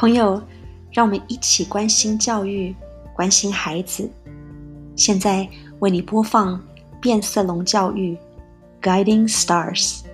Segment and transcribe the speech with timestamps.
[0.00, 0.40] 朋友，
[0.92, 2.72] 让我们一起关心教育，
[3.16, 4.08] 关心孩子。
[4.94, 5.50] 现在
[5.80, 6.64] 为你播放
[7.02, 8.16] 变色龙教育
[8.80, 10.04] ，Guiding Stars。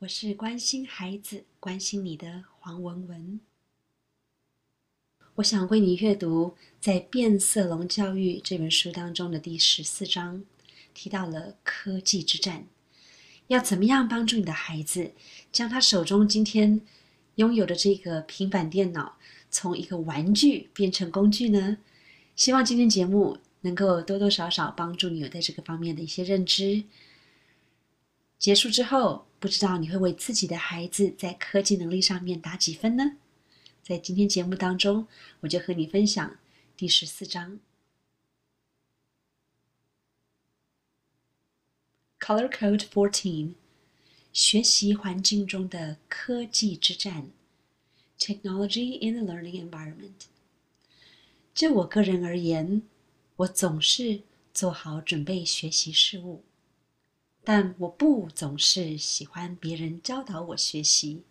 [0.00, 3.38] 我是关心孩子、关心你的黄文文。
[5.36, 10.42] 我想为你阅读在《变色龙教育》这本书当中的第十四章，
[10.92, 12.66] 提到了科技之战，
[13.48, 15.12] 要怎么样帮助你的孩子
[15.52, 16.80] 将他手中今天
[17.36, 19.16] 拥有的这个平板电脑，
[19.50, 21.78] 从一个玩具变成工具呢？
[22.36, 26.84] 希望今天节目能够多多少少帮助你有在这个方面的一些认知。
[28.38, 33.16] 结束之后，不知道你会为自己的孩子在科技能力上面打几分呢？
[33.82, 35.06] 在今天节目当中，
[35.40, 36.36] 我就和你分享
[36.76, 37.58] 第十四章
[42.24, 43.52] ，Color Code Fourteen，
[44.32, 47.28] 学习环境中的科技之战
[48.18, 50.28] ，Technology in the Learning Environment。
[51.54, 52.80] 就我个人而言，
[53.36, 54.22] 我总是
[54.54, 56.42] 做好准备学习事物，
[57.44, 61.24] 但我不总是喜欢别人教导我学习。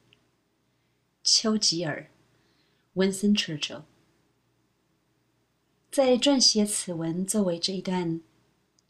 [1.23, 2.11] 丘吉尔。
[2.93, 3.81] Winston Churchill
[5.89, 8.21] 在撰写此文作为这一段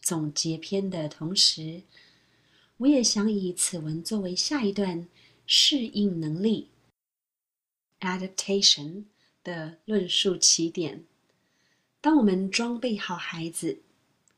[0.03, 1.83] 总结篇的同时，
[2.75, 5.07] 我也想以此文作为下一段
[5.47, 6.67] 适应能力
[8.01, 9.05] （adaptation）
[9.45, 11.05] 的论述起点。
[12.01, 13.79] 当我们装备好孩子，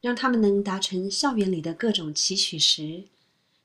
[0.01, 3.05] 让他们能达成校园里的各种期许时，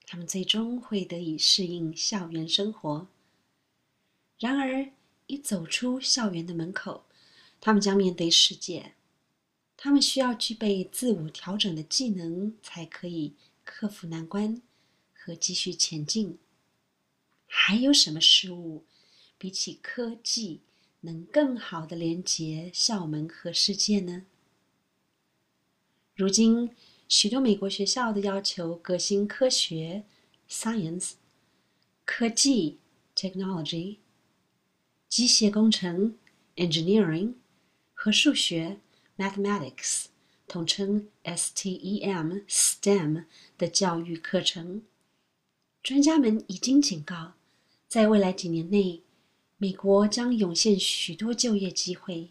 [0.06, 3.06] 他们最终会得以适应校园生活。
[4.39, 4.91] 然而，
[5.27, 7.05] 一走出校园的门口，
[7.61, 8.95] 他们将面对世界。
[9.83, 13.33] 他们需要具备自我调整的技能，才可以
[13.64, 14.61] 克服难关
[15.14, 16.37] 和继续前进。
[17.47, 18.84] 还有什么事物
[19.38, 20.60] 比起科技
[21.00, 24.27] 能更好的连接校门和世界呢？
[26.15, 26.76] 如今，
[27.09, 30.05] 许多美国学校都要求革新科学
[30.47, 31.12] （science）、
[32.05, 32.76] 科技
[33.16, 33.97] （technology）。
[35.09, 36.19] 机械工程
[36.56, 37.32] （engineering）
[37.94, 38.78] 和数学
[39.20, 40.06] （mathematics）
[40.48, 43.25] 统称 STEM（STEM）
[43.58, 44.81] 的教育课程。
[45.82, 47.34] 专家们已经警告，
[47.86, 49.03] 在未来几年内，
[49.58, 52.31] 美国将涌现许多就业机会。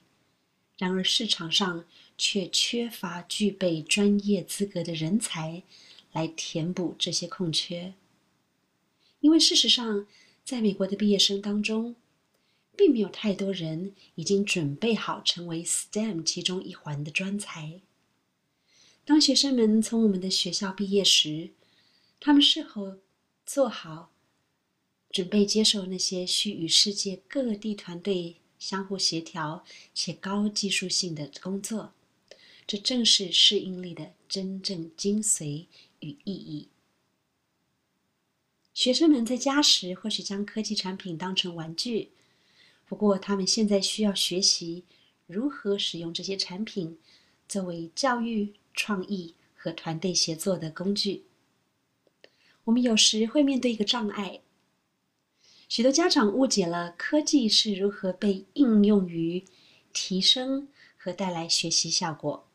[0.79, 1.85] 然而，市场上
[2.17, 5.61] 却缺乏具备专业资格的人才
[6.11, 7.93] 来填补这些空缺。
[9.19, 10.07] 因为事实上，
[10.43, 11.95] 在美国的毕业生当中，
[12.79, 17.81] 并没有太多人已经准备好成为 STEM 其中一环的专才。
[19.03, 21.49] 当学生们从我们的学校毕业时，
[22.21, 22.95] 他们是否
[23.45, 24.11] 做好
[25.11, 31.91] 准备接受那些需与世界各地团队相互协调且高技术性的工作？
[32.65, 35.65] 这正是适应力的真正精髓
[35.99, 36.69] 与意义。
[38.73, 42.11] 学生们在家时或许将科技产品当成玩具。
[42.89, 44.83] 不过，他们现在需要学习
[45.27, 46.97] 如何使用这些产品
[47.47, 51.25] 作为教育、创意和团队协作的工具。
[52.63, 54.41] 我们有时会面对一个障碍：
[55.67, 59.45] 许多家长误解了科技是如何被应用于
[59.93, 60.67] 提升
[60.97, 62.47] 和带来学习效果，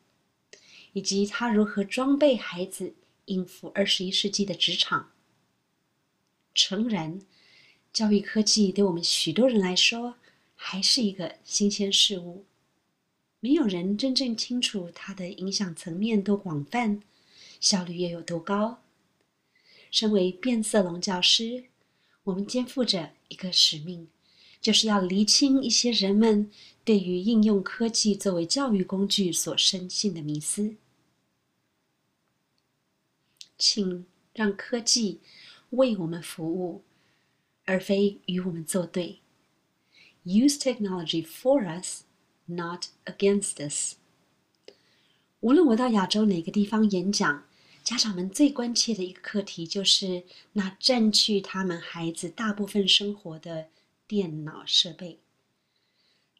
[0.94, 2.96] 以及它如何装备孩子
[3.26, 5.12] 应付二十一世纪的职场。
[6.52, 7.20] 诚然，
[7.92, 10.16] 教育科技对我们许多人来说，
[10.54, 12.44] 还是一个新鲜事物，
[13.40, 17.02] 没有人真正清楚它的影响层面多广泛，
[17.60, 18.80] 效率又有多高。
[19.90, 21.64] 身为变色龙教师，
[22.24, 24.08] 我们肩负着一个使命，
[24.60, 26.50] 就是要厘清一些人们
[26.84, 30.74] 对于应用科技作为教育工具所深信的迷思。
[33.56, 35.20] 请让科技
[35.70, 36.82] 为我们服务，
[37.66, 39.20] 而非与我们作对。
[40.24, 42.04] Use technology for us,
[42.46, 43.96] not against us.
[45.40, 47.44] 无论我到亚洲哪个地方演讲，
[47.82, 50.24] 家长们最关切的一个课题就是
[50.54, 53.68] 那占据他们孩子大部分生活的
[54.06, 55.18] 电脑设备。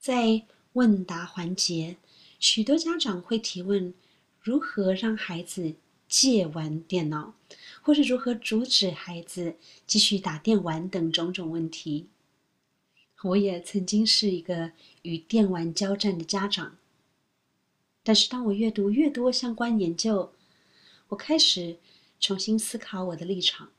[0.01, 1.99] 在问答环节，
[2.41, 3.93] 许多家长会提问
[4.41, 5.75] 如何让孩子
[6.09, 7.35] 戒玩电脑，
[7.83, 12.09] 或是如何阻止孩子继续打电玩等种种问题。
[13.25, 16.77] 我也曾经是一个与电玩交战的家长，
[18.03, 20.33] 但是当我阅读越多相关研究，
[21.09, 21.79] 我开始
[22.21, 23.71] 重新思考我的立场。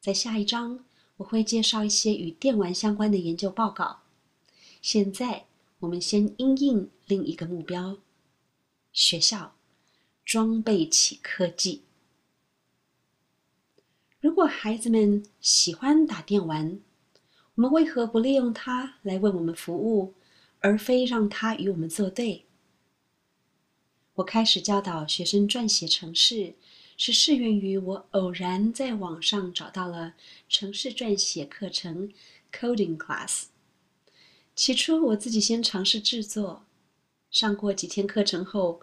[0.00, 0.84] 在下一章，
[1.16, 4.02] 我会介绍一些与电玩相关的研究报告。
[4.80, 5.46] 现在，
[5.80, 7.98] 我们先应应另一个目标：
[8.92, 9.56] 学校
[10.24, 11.82] 装备起科技。
[14.20, 16.80] 如果孩子们喜欢打电玩，
[17.58, 20.14] 我们为何不利用它来为我们服务，
[20.60, 22.44] 而非让它与我们作对？
[24.14, 26.54] 我开始教导学生撰写程式。
[26.96, 30.14] 是适用于我偶然在网上找到了
[30.48, 32.12] 城市撰写课程
[32.52, 33.44] （coding class）。
[34.56, 36.64] 起初我自己先尝试制作，
[37.30, 38.80] 上过几天课程后，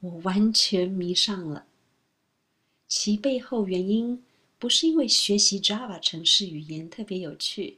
[0.00, 1.66] 我完全迷上了。
[2.86, 4.24] 其背后原因
[4.58, 7.76] 不是因为学习 Java 程式语言特别有趣，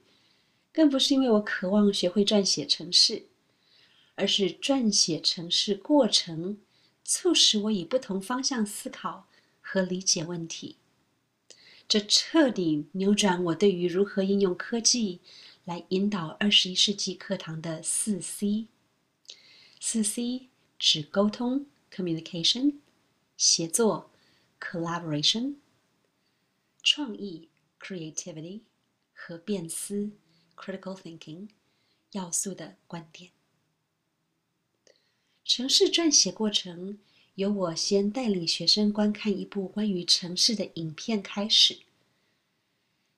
[0.73, 3.27] 更不是因为我渴望学会撰写程式，
[4.15, 6.61] 而是撰写程式过程
[7.05, 9.27] 促使我以不同方向思考。
[9.73, 10.79] 和理解问题，
[11.87, 15.21] 这彻底扭转我对于如何应用科技
[15.65, 18.67] 来引导二十一世纪课堂的四 C。
[19.79, 22.79] 四 C 指沟通 （communication）、
[23.37, 24.11] 协作
[24.59, 25.55] （collaboration）、
[26.83, 28.63] 创意 （creativity）
[29.13, 30.11] 和变思
[30.61, 31.49] （critical thinking）
[32.13, 33.31] 要素的观点。
[35.45, 36.99] 城市撰写过程。
[37.37, 41.79] 由我先带领学生观看一部关于城市的影片开始。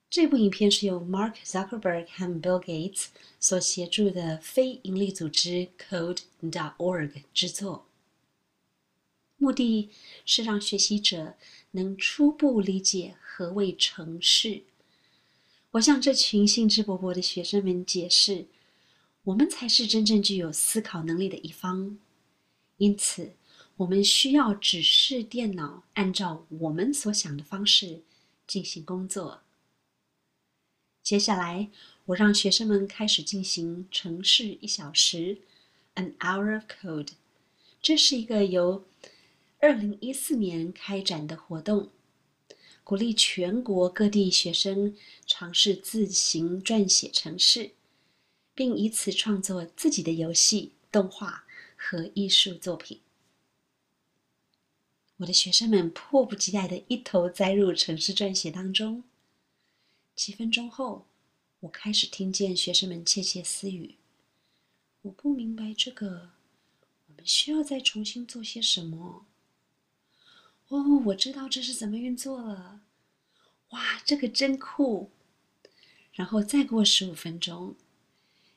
[0.09, 3.07] 这部影片是由 Mark Zuckerberg 和 Bill Gates
[3.41, 7.87] 所协助的非营利组织 Code.org 制作，
[9.39, 9.91] 目的
[10.25, 11.35] 是让学习者
[11.73, 14.63] 能初步理解何谓城市。
[15.73, 18.47] 我向这群兴致勃勃的学生们解释，
[19.25, 21.99] 我们才是真正具有思考能力的一方，
[22.79, 23.33] 因此。
[23.79, 28.03] 我们需要指示电脑按照我们所想的方式
[28.47, 29.41] 进行工作。
[31.03, 31.71] 接下来，
[32.05, 35.39] 我让学生们开始进行城市一小时
[35.95, 37.13] （An Hour of Code）。
[37.81, 38.85] 这是一个由
[39.59, 41.89] 二零一四年开展的活动，
[42.85, 47.71] 鼓励全国各地学生尝试自行撰写程式，
[48.55, 51.45] 并以此创作自己的游戏、动画
[51.77, 53.01] 和艺术作品。
[55.19, 59.05] 我的学生们迫不及待地一头栽入城市撰写当中。
[60.17, 61.07] 几分钟后，
[61.61, 63.95] 我开始听见学生们窃窃私语
[65.03, 66.31] ：“我不明白这个，
[67.07, 69.25] 我们需要再重新做些什么
[70.75, 72.81] ？”“哦，我知道这是怎么运作了。
[73.71, 75.11] ”“哇，这个真酷！”
[76.15, 77.77] 然后再过十五分钟，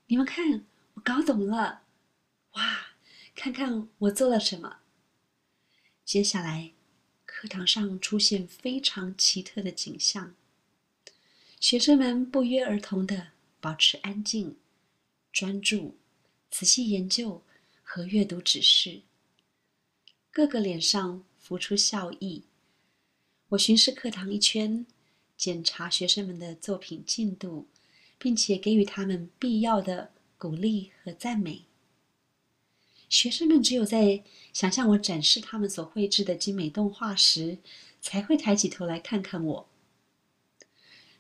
[0.08, 1.84] 你们看，我搞懂了。
[2.54, 2.88] 哇，
[3.36, 4.78] 看看我做了什么。
[6.06, 6.72] 接下来，
[7.26, 10.36] 课堂上出现非常奇特的景象。
[11.60, 14.56] 学生们不约而同的保持安静、
[15.34, 15.98] 专注、
[16.50, 17.42] 仔细研究
[17.84, 19.02] 和阅读指示，
[20.32, 22.42] 各个脸上浮出笑意。
[23.50, 24.84] 我巡视课堂一圈，
[25.38, 27.68] 检查学生们的作品进度，
[28.18, 31.66] 并且给予他们必要的鼓励和赞美。
[33.10, 37.60] 学生们只有在想象我展示他们所绘制的精美动画时，
[38.02, 39.70] 才会抬起头来看看我。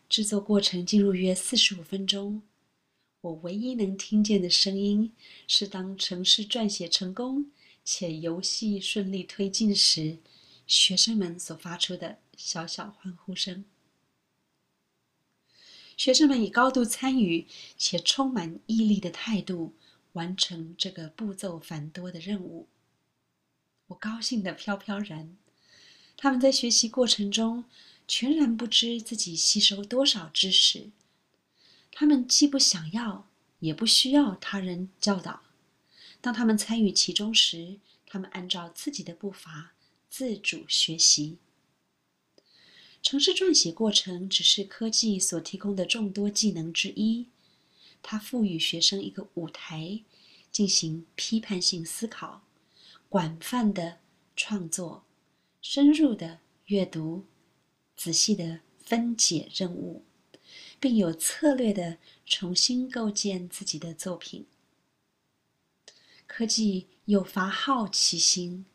[0.10, 2.41] 制作过程进入约四十五分钟，
[3.22, 5.13] 我唯一能听见的声音
[5.48, 7.51] 是当程式撰写成功
[7.86, 10.18] 且游戏顺利推进时，
[10.68, 13.63] 学生们所发出的小小欢呼声。
[15.96, 19.75] 学生们以高度参与且充满毅力的态度。
[20.15, 22.70] 完成这个步骤繁多的任务，
[23.88, 25.36] 我高兴的飘飘然。
[26.15, 27.65] 他们在学习过程中
[28.08, 30.92] 全然不知自己吸收多少知识，
[31.92, 33.27] 他们既不想要，
[33.60, 35.42] 也不需要他人教导。
[36.25, 37.77] 当他们参与其中时，
[38.08, 39.75] 他们按照自己的步伐
[40.10, 41.38] 自主学习。
[43.03, 47.27] 城市撰写过程只是科技所提供的众多技能之一。
[48.01, 50.01] 它赋予学生一个舞台，
[50.51, 52.41] 进行批判性思考、
[53.08, 54.00] 广泛的
[54.36, 55.03] 创作、
[55.62, 57.25] 深入的阅读、
[57.96, 60.03] 仔细的分解任务，
[60.79, 64.48] 并有策略的重新构建自己的作品。
[66.38, 68.65] 科技诱发好奇心，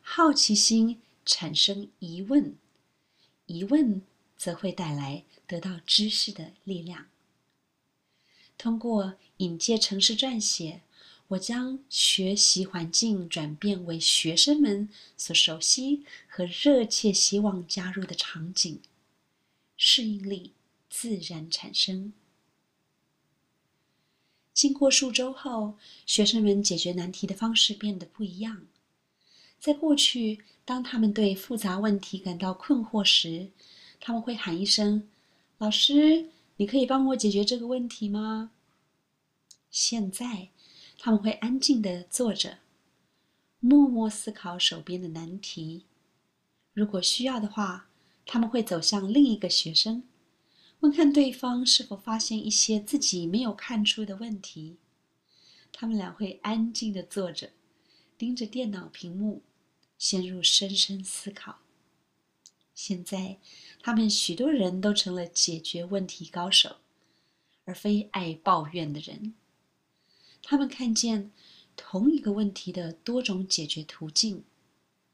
[0.00, 2.56] 好奇心产生疑问，
[3.46, 4.02] 疑问
[4.36, 7.08] 则会带来得到知识的力量。
[8.56, 10.82] 通过引介城市撰写，
[11.26, 18.80] 我将学习环境转变为学生们所熟悉和热切希望加入的场景。
[19.76, 20.52] 适应力
[20.88, 22.12] 自然产生。
[24.58, 25.74] 经过数周后，
[26.04, 28.66] 学生们解决难题的方式变得不一样。
[29.60, 33.50] 在过去，当他们对复杂问题感到困惑时，
[34.00, 35.08] 他们会喊一声
[35.58, 38.50] ：“老师，你可以帮我解决这个问题吗？”
[39.70, 40.48] 现在，
[40.98, 42.58] 他们会安静地坐着，
[43.60, 45.84] 默默思考手边的难题。
[46.72, 47.86] 如果需要的话，
[48.26, 50.02] 他们会走向另一个学生，
[50.80, 54.76] 问看对方是否发现一些自己没有看出的问题。
[55.72, 57.50] 他们俩会安静地坐着，
[58.16, 59.42] 盯着电脑屏幕，
[59.98, 61.58] 陷入深深思考。
[62.74, 63.38] 现在，
[63.80, 66.76] 他们许多人都成了解决问题高手，
[67.64, 69.34] 而非爱抱怨的人。
[70.42, 71.32] 他们看见
[71.76, 74.44] 同一个问题的多种解决途径。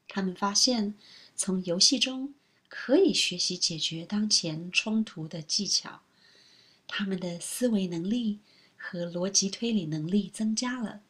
[0.07, 0.93] 他们发现，
[1.35, 2.35] 从游戏中
[2.77, 6.01] 可以学习解决当前冲突的技巧。
[6.85, 8.41] 他们的思维能力
[8.75, 11.01] 和逻辑推理能力增加了。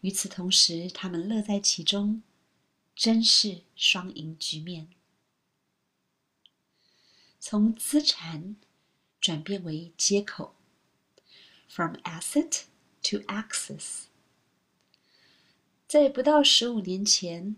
[0.00, 2.22] 与此同时，他们乐在其中，
[2.96, 4.88] 真是双赢局面。
[7.38, 8.56] 从资产
[9.20, 10.54] 转变为接口
[11.68, 12.62] ，from asset。
[13.10, 14.04] To access，
[15.88, 17.56] 在不到十五年前，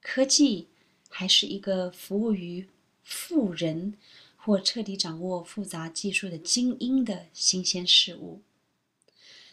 [0.00, 0.68] 科技
[1.18, 2.68] 还是一个服务于
[3.02, 3.94] 富人
[4.36, 8.42] 或彻底掌握复杂技术的精英的新鲜事物。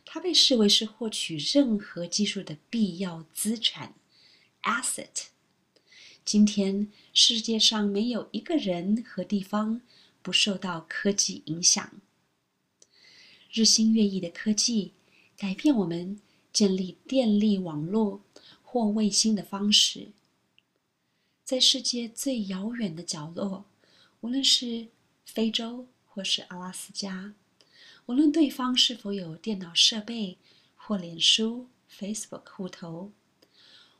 [0.03, 3.93] 它被视为是获取任何技术的必要资产
[4.63, 5.27] （asset）。
[6.25, 9.79] 今天，世界上没有一个人和地方
[10.21, 11.93] 不受到科技影响。
[13.53, 14.91] 日新月异的科技。
[15.37, 16.19] 改变我们
[16.53, 18.21] 建立电力网络
[18.61, 20.11] 或卫星的方式。
[21.53, 23.65] 在世界最遥远的角落，
[24.21, 24.87] 无论是
[25.23, 27.35] 非洲或是阿拉斯加，
[28.07, 30.39] 无论对方是否有电脑设备
[30.75, 33.11] 或脸书 （Facebook） 户头，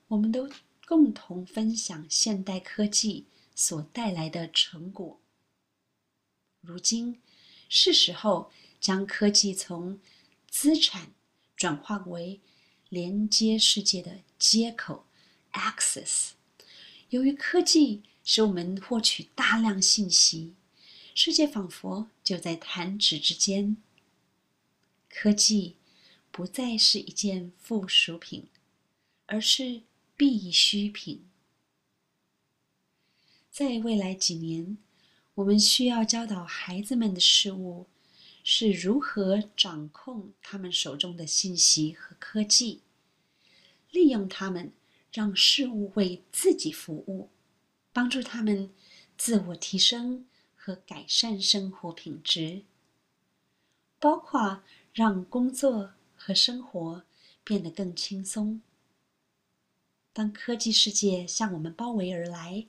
[0.08, 0.50] 我们都
[0.88, 5.20] 共同分享现代科技所带来的成果。
[6.60, 7.22] 如今，
[7.70, 10.00] 是时候将科技从
[10.50, 11.12] 资产。
[11.56, 12.42] 转化为
[12.90, 15.06] 连接世界的接口
[15.52, 16.32] （access）。
[17.13, 20.55] 由于科技使我们获取大量信息，
[21.13, 23.77] 世界仿佛就在弹指之间。
[25.08, 25.75] 科技
[26.32, 28.48] 不再是一件附属品，
[29.27, 29.84] 而是
[30.17, 31.24] 必需品。
[33.51, 34.79] 在未来几年，
[35.36, 37.86] 我们需要教导孩子们的事物。
[38.46, 42.82] 是如何掌控他们手中的信息和科技，
[43.89, 44.74] 利用他们
[45.13, 47.29] 让事物为自己服务，
[47.93, 48.72] 帮助他们
[49.17, 52.63] 自我提升和改善生活品质，
[54.00, 57.03] 包括让工作和生活
[57.43, 58.62] 变得更轻松。
[60.12, 62.65] 当科技世界向我们包围而来。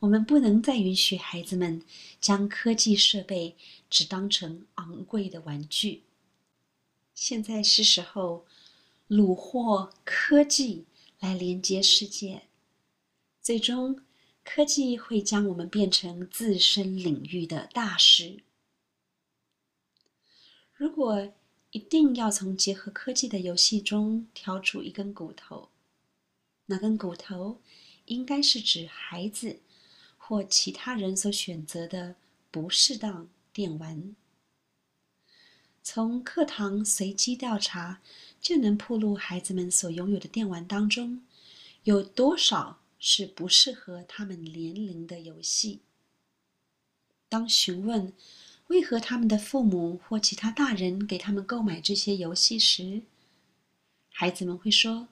[0.00, 1.80] 我们不能再允许孩子们
[2.20, 3.54] 将科技设备
[3.88, 6.02] 只当成昂贵的玩具。
[7.14, 8.44] 现在是时候
[9.08, 10.86] 虏获科技
[11.22, 12.42] 来连接世界，
[13.40, 14.02] 最终
[14.42, 18.42] 科技会将我们变成自身领域的大师。
[20.74, 21.32] 如果
[21.70, 25.68] 一定要从结合科技的游戏中挑出一根骨头，
[26.66, 27.60] 那根骨头
[28.06, 29.60] 应该是指孩子。
[30.24, 32.14] 或其他人所选择的
[32.50, 34.14] 不适当电玩，
[35.82, 38.00] 从课堂随机调查
[38.42, 41.24] 就能铺露孩子们所拥有的电玩当中，
[41.84, 45.80] 有多少是不适合他们年龄的游戏。
[47.28, 48.12] 当询问
[48.66, 53.02] 为何他们的父母或其他大人给他们购买这些游戏时，
[54.10, 55.08] 孩子们会说：“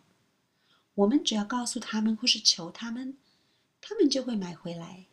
[0.97, 3.17] 我们只要告诉他们或是求他们。”
[3.83, 5.07] 他们就会买回来。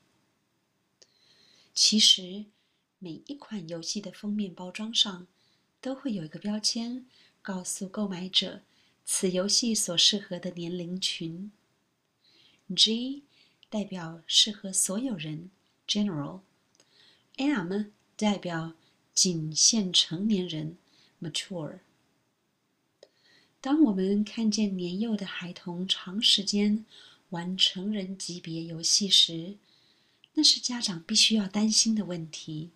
[1.74, 2.43] 其实，
[3.00, 5.25] 每一款游戏的封面包装上
[5.79, 7.05] 都会有一个标签，
[7.48, 8.62] 告诉购买者
[9.06, 11.50] 此游戏所适合的年龄群。
[12.75, 13.24] G
[13.70, 15.50] 代表适合所有人
[15.88, 17.86] （General），M
[18.18, 18.74] 代表
[19.13, 20.77] 仅限成年人
[21.22, 21.80] （Mature）。
[23.62, 26.86] 当我们看见年幼的孩童长时间，
[27.30, 29.56] 玩成人级别游戏时，
[30.34, 32.72] 那是家长必须要担心的问题。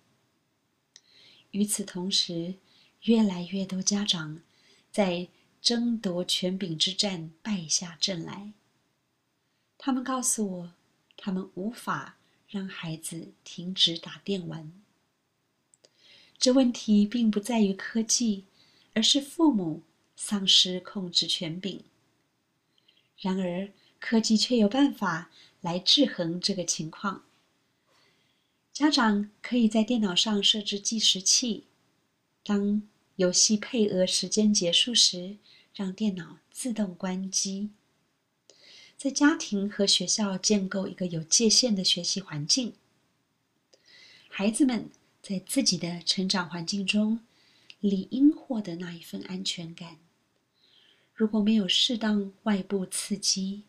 [1.52, 2.56] 与此同时，
[3.02, 4.42] 越来越多家长
[4.92, 5.28] 在
[5.62, 8.54] 争夺权柄之战败下阵来。
[9.78, 10.74] 他们告诉我，
[11.18, 12.18] 他们无法
[12.48, 14.72] 让孩子停止打电玩。
[16.38, 18.46] 这问题并不在于科技，
[18.94, 19.84] 而是父母
[20.16, 21.84] 丧失控制权柄。
[23.18, 23.70] 然而，
[24.00, 25.30] 科技却有办法
[25.62, 27.24] 来制衡这个情况。
[28.74, 31.66] 家长可以在电脑上设置计时器，
[32.44, 32.82] 当
[33.18, 35.38] 游戏配额时间结束时，
[35.76, 37.70] 让电脑自动关机。
[38.98, 42.74] 在家庭和学校建构一个有界限的学习环境，
[44.30, 44.90] 孩子们
[45.22, 47.20] 在自己的成长环境中
[47.80, 49.98] 理应获得那一份安全感。
[51.14, 53.64] 如果没有适当外部刺激，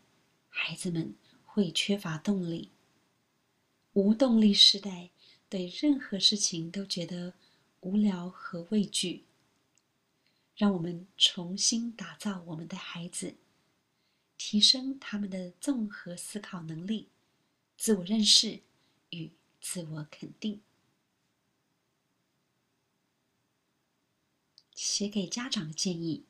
[0.49, 1.13] 孩子们
[1.45, 2.69] 会缺乏动力。
[3.93, 5.09] 无动力时代
[5.49, 7.33] 对任何事情都觉得
[7.81, 9.23] 无聊和畏惧。
[10.55, 13.35] 让我们重新打造我们的孩子，
[14.37, 17.09] 提升他们的综合思考能力、
[17.77, 18.61] 自我认识
[19.09, 20.61] 与自我肯定。
[24.75, 26.25] 写给家长的建议。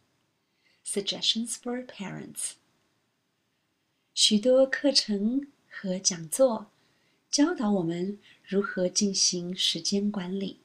[0.85, 2.53] Suggestions for parents。
[4.13, 6.69] 许多课程和讲座
[7.31, 10.59] 教导我们如何进行时间管理，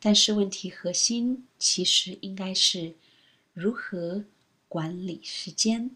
[0.00, 2.96] 但是问题核心其实应该是
[3.52, 4.24] 如何
[4.66, 5.90] 管理时间，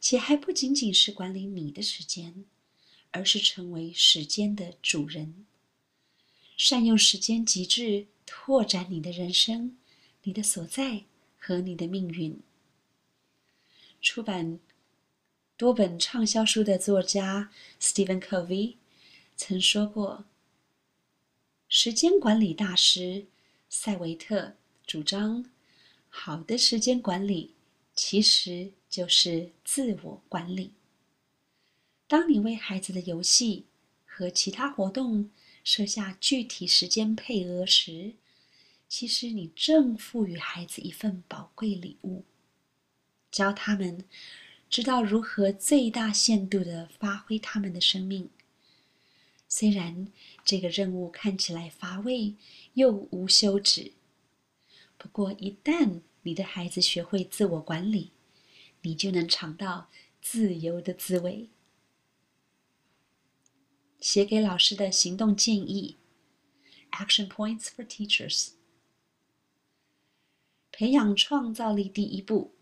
[0.00, 2.44] 且还不仅仅是管理你的时间，
[3.10, 5.46] 而是成为时间的主人，
[6.56, 9.76] 善用时间极致拓展你的人生，
[10.22, 11.04] 你的所在。
[11.46, 12.40] 和你的命运。
[14.00, 14.58] 出版
[15.58, 18.76] 多本畅销书的作家 Stephen Covey
[19.36, 20.24] 曾说过
[21.76, 23.26] ：“时间管理大师
[23.68, 24.54] 塞维特
[24.86, 25.44] 主张，
[26.08, 27.52] 好的时间管理
[27.96, 30.70] 其实就是自我管理。
[32.06, 33.64] 当你为孩子的游戏
[34.06, 35.28] 和其他活动
[35.64, 38.12] 设下具体时间配额时，
[38.88, 42.22] 其实你正赋予孩子一份宝贵礼物，
[43.32, 44.04] 教他们
[44.70, 48.30] 知道如何最大限度的发挥他们的生命。
[49.46, 50.08] 虽然
[50.44, 52.34] 这个任务看起来乏味
[52.74, 53.92] 又无休止，
[54.98, 58.10] 不过一旦你的孩子学会自我管理，
[58.82, 59.88] 你就能尝到
[60.20, 61.48] 自由的滋味。
[63.98, 65.96] 写给老师的行动建议
[66.90, 68.50] ：Action Points for Teachers。
[70.70, 72.52] 培养创造力第一步，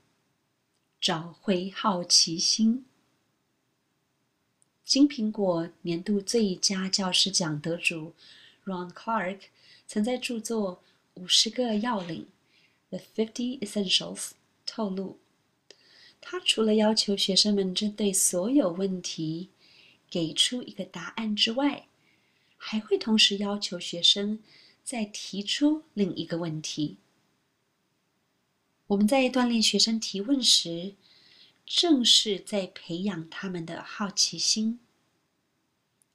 [1.01, 2.85] 找回好奇心。
[4.85, 8.13] 金苹果年度最佳教师奖得主
[8.65, 9.39] Ron Clark
[9.87, 10.83] 曾在著作
[11.21, 12.27] 《五十个要领》
[12.99, 14.33] （The Fifty Essentials）
[14.67, 15.17] 透露，
[16.21, 19.49] 他除了要求学生们针对所有问题
[20.11, 21.87] 给出一个答案之外，
[22.57, 24.41] 还会同时要求学生
[24.85, 26.97] 再提出另一个问题。
[28.89, 30.95] 我们在锻炼学生提问时，
[31.75, 34.79] 正是在培养他们的好奇心。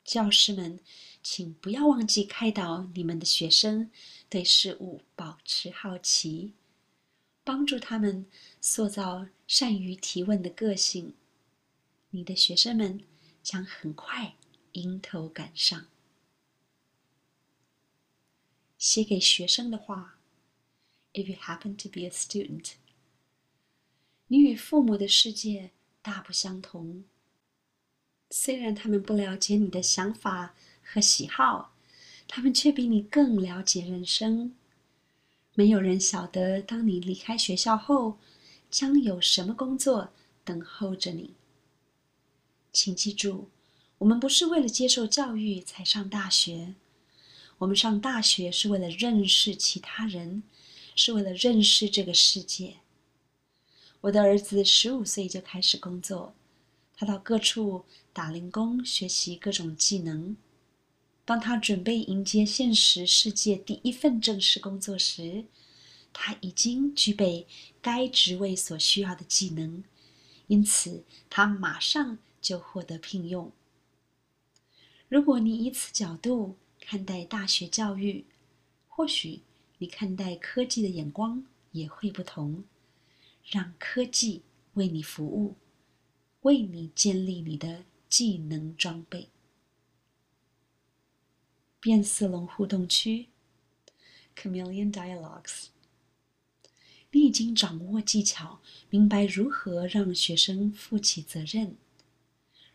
[0.05, 0.79] 教师们，
[1.23, 3.89] 请不要忘记开导你们的学生
[4.29, 6.53] 对事物保持好奇，
[7.43, 8.27] 帮助他们
[8.61, 11.15] 塑造善于提问的个性。
[12.11, 13.03] 你的学生们
[13.41, 14.35] 将很快
[14.73, 15.87] 迎头赶上。
[18.77, 20.19] 写给学生的话。
[21.13, 22.73] If you happen to be a student，
[24.27, 27.05] 你与父母的世界大不相同。
[28.29, 31.73] 虽然他们不了解你的想法和喜好，
[32.27, 34.53] 他们却比你更了解人生。
[35.53, 38.17] 没有人晓得，当你离开学校后，
[38.69, 40.11] 将有什么工作
[40.43, 41.33] 等候着你。
[42.73, 43.49] 请记住，
[43.99, 46.75] 我们不是为了接受教育才上大学，
[47.59, 50.43] 我们上大学是为了认识其他人。
[50.99, 52.77] 是为了认识这个世界。
[54.07, 56.33] 我的儿子十五岁就开始工作，
[56.95, 60.37] 他到各处打零工，学习各种技能。
[61.25, 65.43] 当他准备迎接现实世界第一份正式工作时，
[66.13, 67.45] 他已经具备
[67.81, 69.83] 该职位所需要的技能，
[70.47, 73.51] 因此他马上就获得聘用。
[75.09, 78.23] 如果你以此角度看待大学教育，
[78.87, 79.41] 或许。
[79.79, 82.63] 你看待科技的眼光也会不同，
[83.49, 84.41] 让科技
[84.73, 85.55] 为你服务，
[86.41, 89.29] 为你建立你的技能装备。
[91.79, 93.27] 变色龙互动区
[94.35, 95.67] ，Chameleon Dialogues。
[97.11, 101.77] 你已经掌握技巧，明白如何让学生负起责任，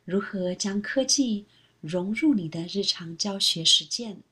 [0.07, 1.45] 如何将科技
[1.83, 4.23] 融入你的日常教学实践。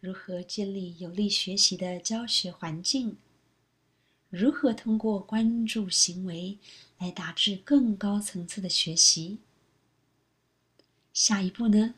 [0.00, 3.18] 如何建立有利学习的教学环境，
[4.36, 6.58] 如何通过关注行为
[6.98, 9.38] 来达至更高层次的学习。
[11.14, 11.94] 下一步呢？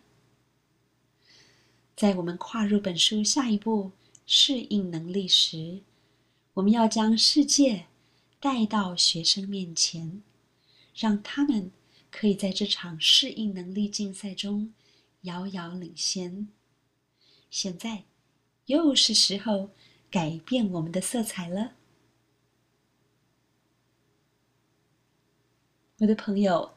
[1.97, 3.91] 在我们跨入本书下一步
[4.25, 5.81] 适应能力时，
[6.55, 7.87] 我们要将世界
[8.39, 10.23] 带到学生面前，
[10.95, 11.73] 让他们
[12.09, 14.73] 可以在这场适应能力竞赛中
[15.23, 16.47] 遥遥领先。
[17.51, 18.05] 现在，
[18.67, 19.71] 又是时候
[20.09, 21.73] 改变我们的色彩了，
[26.01, 26.75] 我的朋友。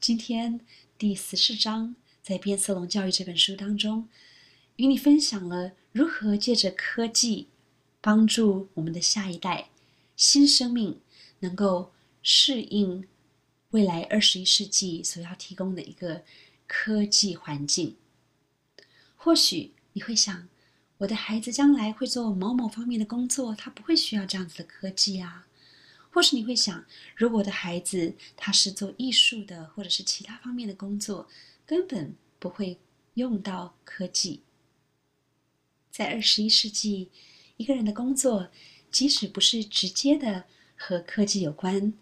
[0.00, 0.60] 今天
[0.96, 4.08] 第十四章在《变色龙教育》这本书当中，
[4.76, 7.48] 与你分享了如何借着科技
[8.00, 9.70] 帮助我们的下一代
[10.16, 11.00] 新生命
[11.40, 13.08] 能够适应
[13.70, 16.22] 未来二十一世纪所要提供的一个
[16.68, 17.96] 科技环境。
[19.16, 19.72] 或许。
[19.94, 20.46] 你会想，
[20.98, 25.45] 我的孩子将来会做某某方面的工作，他不会需要这样子的科技啊。
[26.16, 26.82] 或是你会想，
[27.14, 31.28] 如果我的孩子他是做艺术的，或者是其他方面的工作，
[31.66, 32.78] 根本不会
[33.12, 34.40] 用到科技。
[35.90, 37.10] 在二十一世纪，
[37.58, 38.48] 一个人的工作
[38.90, 41.92] 即使不是直接的和科技有关，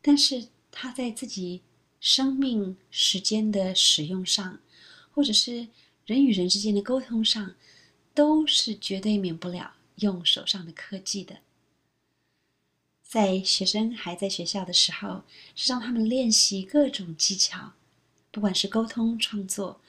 [0.00, 1.62] 但是他在自己
[1.98, 4.60] 生命时间的使用上，
[5.10, 5.66] 或者是。
[6.04, 7.54] 人与人之间的沟通上，
[8.12, 11.38] 都是绝对免不了用手上的科技的。
[13.12, 17.74] 在学生还在学校的时候，是让他们练习各种技巧，
[18.30, 19.82] 不管是沟通、创作，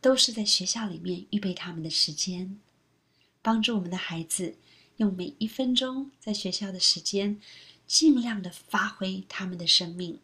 [0.00, 2.58] 都是在学校里面预备他们的时间，
[3.40, 4.56] 帮助我们的孩子
[4.96, 7.40] 用每一分钟在学校的时间，
[7.86, 10.18] 尽量的发挥他们的生命。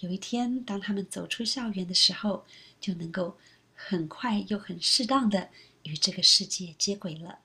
[0.00, 2.44] 有一天，当他们走出校园的时候，
[2.78, 3.38] 就能够。
[3.80, 5.50] 很快又很适当的
[5.84, 7.38] 与这个世界接轨了。